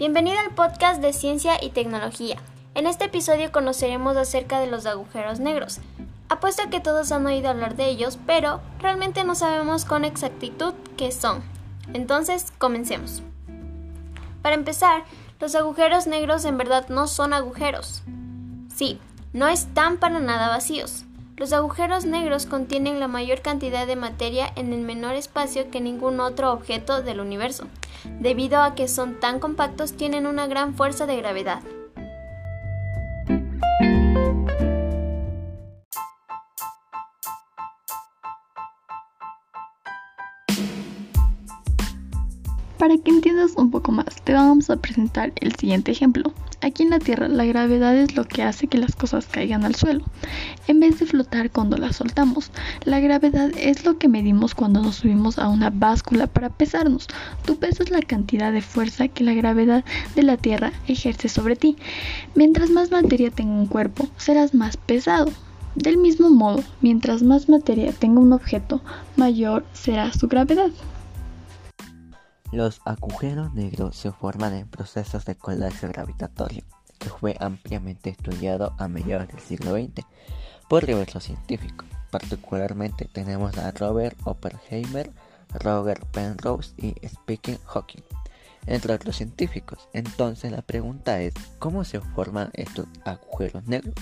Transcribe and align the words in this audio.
Bienvenido 0.00 0.38
al 0.38 0.54
podcast 0.54 1.02
de 1.02 1.12
Ciencia 1.12 1.62
y 1.62 1.72
Tecnología. 1.72 2.38
En 2.74 2.86
este 2.86 3.04
episodio 3.04 3.52
conoceremos 3.52 4.16
acerca 4.16 4.58
de 4.58 4.66
los 4.66 4.86
agujeros 4.86 5.40
negros. 5.40 5.78
Apuesto 6.30 6.62
a 6.62 6.70
que 6.70 6.80
todos 6.80 7.12
han 7.12 7.26
oído 7.26 7.50
hablar 7.50 7.76
de 7.76 7.90
ellos, 7.90 8.18
pero 8.24 8.62
realmente 8.78 9.24
no 9.24 9.34
sabemos 9.34 9.84
con 9.84 10.06
exactitud 10.06 10.72
qué 10.96 11.12
son. 11.12 11.42
Entonces, 11.92 12.50
comencemos. 12.56 13.22
Para 14.40 14.54
empezar, 14.54 15.04
los 15.38 15.54
agujeros 15.54 16.06
negros 16.06 16.46
en 16.46 16.56
verdad 16.56 16.88
no 16.88 17.06
son 17.06 17.34
agujeros. 17.34 18.02
Sí, 18.74 18.98
no 19.34 19.48
están 19.48 19.98
para 19.98 20.18
nada 20.18 20.48
vacíos. 20.48 21.04
Los 21.40 21.54
agujeros 21.54 22.04
negros 22.04 22.44
contienen 22.44 23.00
la 23.00 23.08
mayor 23.08 23.40
cantidad 23.40 23.86
de 23.86 23.96
materia 23.96 24.52
en 24.56 24.74
el 24.74 24.82
menor 24.82 25.14
espacio 25.14 25.70
que 25.70 25.80
ningún 25.80 26.20
otro 26.20 26.52
objeto 26.52 27.00
del 27.00 27.18
universo. 27.18 27.64
Debido 28.20 28.60
a 28.60 28.74
que 28.74 28.88
son 28.88 29.18
tan 29.20 29.40
compactos, 29.40 29.94
tienen 29.94 30.26
una 30.26 30.46
gran 30.48 30.74
fuerza 30.74 31.06
de 31.06 31.16
gravedad. 31.16 31.62
Para 42.80 42.96
que 42.96 43.10
entiendas 43.10 43.52
un 43.56 43.70
poco 43.70 43.92
más, 43.92 44.06
te 44.24 44.32
vamos 44.32 44.70
a 44.70 44.76
presentar 44.76 45.34
el 45.36 45.54
siguiente 45.54 45.92
ejemplo. 45.92 46.32
Aquí 46.62 46.82
en 46.82 46.88
la 46.88 46.98
Tierra 46.98 47.28
la 47.28 47.44
gravedad 47.44 47.94
es 47.94 48.16
lo 48.16 48.24
que 48.24 48.42
hace 48.42 48.68
que 48.68 48.78
las 48.78 48.96
cosas 48.96 49.26
caigan 49.26 49.66
al 49.66 49.74
suelo, 49.74 50.02
en 50.66 50.80
vez 50.80 50.98
de 50.98 51.04
flotar 51.04 51.50
cuando 51.50 51.76
las 51.76 51.96
soltamos. 51.96 52.50
La 52.86 52.98
gravedad 53.00 53.50
es 53.58 53.84
lo 53.84 53.98
que 53.98 54.08
medimos 54.08 54.54
cuando 54.54 54.80
nos 54.80 54.94
subimos 54.94 55.38
a 55.38 55.50
una 55.50 55.68
báscula 55.68 56.26
para 56.26 56.48
pesarnos. 56.48 57.06
Tu 57.44 57.58
peso 57.58 57.82
es 57.82 57.90
la 57.90 58.00
cantidad 58.00 58.50
de 58.50 58.62
fuerza 58.62 59.08
que 59.08 59.24
la 59.24 59.34
gravedad 59.34 59.84
de 60.14 60.22
la 60.22 60.38
Tierra 60.38 60.72
ejerce 60.88 61.28
sobre 61.28 61.56
ti. 61.56 61.76
Mientras 62.34 62.70
más 62.70 62.90
materia 62.90 63.30
tenga 63.30 63.52
un 63.52 63.66
cuerpo, 63.66 64.08
serás 64.16 64.54
más 64.54 64.78
pesado. 64.78 65.30
Del 65.74 65.98
mismo 65.98 66.30
modo, 66.30 66.64
mientras 66.80 67.22
más 67.22 67.46
materia 67.46 67.92
tenga 67.92 68.20
un 68.20 68.32
objeto, 68.32 68.80
mayor 69.16 69.66
será 69.74 70.14
su 70.14 70.28
gravedad. 70.28 70.70
Los 72.52 72.80
agujeros 72.84 73.54
negros 73.54 73.94
se 73.96 74.10
forman 74.10 74.54
en 74.54 74.66
procesos 74.66 75.24
de 75.24 75.36
colapso 75.36 75.86
gravitatorio, 75.86 76.64
que 76.98 77.08
fue 77.08 77.36
ampliamente 77.38 78.10
estudiado 78.10 78.74
a 78.76 78.88
mediados 78.88 79.28
del 79.28 79.38
siglo 79.38 79.74
XX 79.74 80.04
por 80.68 80.84
diversos 80.84 81.22
científicos. 81.22 81.86
Particularmente 82.10 83.04
tenemos 83.04 83.56
a 83.56 83.70
Robert 83.70 84.18
Oppenheimer, 84.24 85.12
Roger 85.54 86.00
Penrose 86.06 86.74
y 86.76 86.94
Stephen 87.06 87.58
Hawking, 87.66 88.02
entre 88.66 88.94
otros 88.94 89.16
científicos. 89.16 89.88
Entonces 89.92 90.50
la 90.50 90.62
pregunta 90.62 91.20
es, 91.20 91.34
¿cómo 91.60 91.84
se 91.84 92.00
forman 92.00 92.50
estos 92.54 92.86
agujeros 93.04 93.64
negros? 93.68 93.94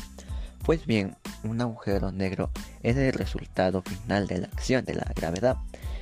Pues 0.65 0.87
bien, 0.87 1.17
un 1.45 1.61
agujero 1.61 2.13
negro 2.13 2.49
es 2.83 2.97
el 2.97 3.13
resultado 3.13 3.83
final 3.83 4.27
de 4.27 4.39
la 4.39 4.47
acción 4.47 4.87
de 4.87 4.95
la 4.95 5.13
gravedad 5.15 5.59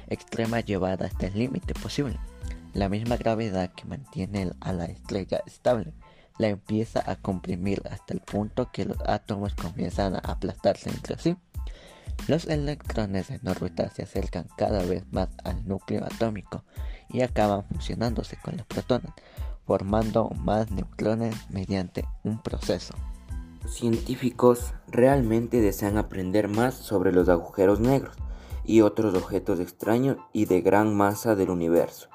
extrema 0.08 0.60
llevada 0.60 1.06
hasta 1.06 1.26
el 1.26 1.36
límite 1.36 1.74
posible. 1.74 2.16
La 2.76 2.90
misma 2.90 3.16
gravedad 3.16 3.72
que 3.72 3.86
mantiene 3.86 4.52
a 4.60 4.74
la 4.74 4.84
estrella 4.84 5.40
estable 5.46 5.94
la 6.36 6.48
empieza 6.48 7.02
a 7.10 7.16
comprimir 7.16 7.80
hasta 7.90 8.12
el 8.12 8.20
punto 8.20 8.70
que 8.70 8.84
los 8.84 8.98
átomos 9.06 9.54
comienzan 9.54 10.14
a 10.14 10.18
aplastarse 10.18 10.90
entre 10.90 11.16
sí. 11.16 11.38
Los 12.28 12.44
electrones 12.44 13.30
en 13.30 13.48
órbita 13.48 13.88
se 13.88 14.02
acercan 14.02 14.46
cada 14.58 14.82
vez 14.84 15.10
más 15.10 15.30
al 15.42 15.66
núcleo 15.66 16.04
atómico 16.04 16.64
y 17.08 17.22
acaban 17.22 17.64
fusionándose 17.64 18.36
con 18.36 18.58
los 18.58 18.66
protones, 18.66 19.10
formando 19.64 20.28
más 20.36 20.70
neutrones 20.70 21.34
mediante 21.48 22.04
un 22.24 22.42
proceso. 22.42 22.92
Los 23.62 23.72
científicos 23.72 24.74
realmente 24.88 25.62
desean 25.62 25.96
aprender 25.96 26.48
más 26.48 26.74
sobre 26.74 27.12
los 27.12 27.30
agujeros 27.30 27.80
negros 27.80 28.16
y 28.66 28.82
otros 28.82 29.14
objetos 29.14 29.60
extraños 29.60 30.18
y 30.34 30.44
de 30.44 30.60
gran 30.60 30.94
masa 30.94 31.36
del 31.36 31.48
universo 31.48 32.10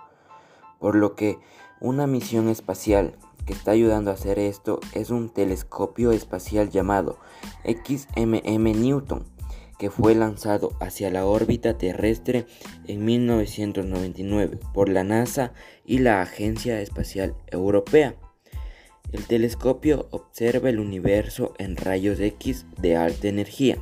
por 0.81 0.95
lo 0.95 1.15
que 1.15 1.37
una 1.79 2.07
misión 2.07 2.49
espacial 2.49 3.15
que 3.45 3.53
está 3.53 3.71
ayudando 3.71 4.11
a 4.11 4.15
hacer 4.15 4.39
esto 4.39 4.81
es 4.93 5.11
un 5.11 5.29
telescopio 5.29 6.11
espacial 6.11 6.69
llamado 6.69 7.19
XMM 7.63 8.81
Newton, 8.81 9.23
que 9.79 9.89
fue 9.89 10.15
lanzado 10.15 10.73
hacia 10.79 11.09
la 11.09 11.25
órbita 11.25 11.77
terrestre 11.77 12.45
en 12.87 13.05
1999 13.05 14.59
por 14.73 14.89
la 14.89 15.03
NASA 15.03 15.53
y 15.85 15.99
la 15.99 16.21
Agencia 16.21 16.81
Espacial 16.81 17.35
Europea. 17.47 18.15
El 19.11 19.25
telescopio 19.25 20.07
observa 20.11 20.69
el 20.69 20.79
universo 20.79 21.53
en 21.57 21.77
rayos 21.77 22.19
X 22.19 22.65
de 22.79 22.95
alta 22.95 23.27
energía, 23.27 23.77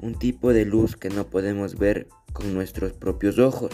un 0.00 0.14
tipo 0.14 0.52
de 0.52 0.66
luz 0.66 0.96
que 0.96 1.08
no 1.08 1.24
podemos 1.24 1.78
ver 1.78 2.08
con 2.32 2.52
nuestros 2.54 2.92
propios 2.92 3.38
ojos. 3.38 3.72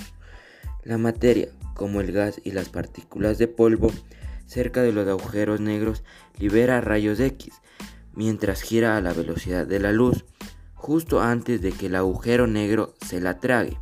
La 0.84 0.98
materia, 0.98 1.48
como 1.78 2.00
el 2.00 2.10
gas 2.10 2.40
y 2.44 2.50
las 2.50 2.68
partículas 2.68 3.38
de 3.38 3.46
polvo, 3.46 3.92
cerca 4.46 4.82
de 4.82 4.92
los 4.92 5.06
agujeros 5.06 5.60
negros 5.60 6.02
libera 6.36 6.80
rayos 6.80 7.20
X, 7.20 7.54
mientras 8.14 8.62
gira 8.62 8.96
a 8.96 9.00
la 9.00 9.12
velocidad 9.12 9.64
de 9.64 9.78
la 9.78 9.92
luz, 9.92 10.24
justo 10.74 11.22
antes 11.22 11.62
de 11.62 11.70
que 11.70 11.86
el 11.86 11.94
agujero 11.94 12.48
negro 12.48 12.94
se 13.06 13.20
la 13.20 13.38
trague. 13.38 13.78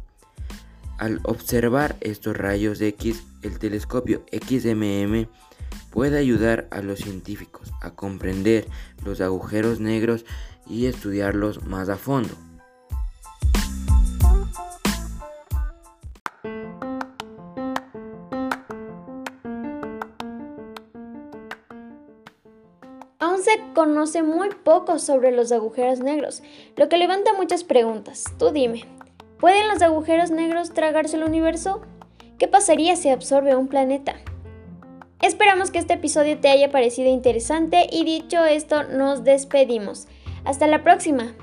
Al 0.98 1.20
observar 1.22 1.96
estos 2.00 2.36
rayos 2.36 2.80
X, 2.82 3.24
el 3.42 3.58
telescopio 3.58 4.24
XMM 4.30 5.26
puede 5.90 6.18
ayudar 6.18 6.68
a 6.70 6.82
los 6.82 6.98
científicos 6.98 7.72
a 7.80 7.92
comprender 7.92 8.66
los 9.04 9.22
agujeros 9.22 9.80
negros 9.80 10.26
y 10.68 10.84
estudiarlos 10.84 11.64
más 11.64 11.88
a 11.88 11.96
fondo. 11.96 12.36
Se 23.42 23.62
conoce 23.74 24.22
muy 24.22 24.48
poco 24.48 24.98
sobre 24.98 25.30
los 25.30 25.52
agujeros 25.52 26.00
negros, 26.00 26.42
lo 26.74 26.88
que 26.88 26.96
levanta 26.96 27.34
muchas 27.34 27.64
preguntas. 27.64 28.24
Tú 28.38 28.50
dime, 28.50 28.84
¿pueden 29.38 29.68
los 29.68 29.82
agujeros 29.82 30.30
negros 30.30 30.72
tragarse 30.72 31.16
el 31.16 31.24
universo? 31.24 31.82
¿Qué 32.38 32.48
pasaría 32.48 32.96
si 32.96 33.10
absorbe 33.10 33.54
un 33.54 33.68
planeta? 33.68 34.16
Esperamos 35.20 35.70
que 35.70 35.78
este 35.78 35.94
episodio 35.94 36.38
te 36.38 36.48
haya 36.48 36.70
parecido 36.70 37.10
interesante 37.10 37.86
y 37.90 38.04
dicho 38.04 38.44
esto, 38.44 38.84
nos 38.84 39.22
despedimos. 39.22 40.08
Hasta 40.44 40.66
la 40.66 40.82
próxima. 40.82 41.34